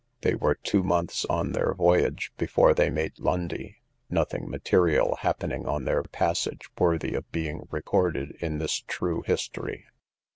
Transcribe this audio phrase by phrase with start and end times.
[0.21, 3.77] They were two months on their voyage before they made Lundy,
[4.09, 9.85] nothing material happening on their passage worthy of being recorded in this true history.